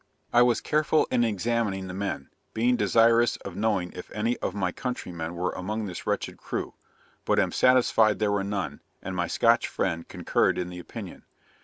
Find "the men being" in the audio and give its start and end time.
1.85-2.75